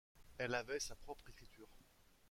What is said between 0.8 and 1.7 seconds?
propre écriture.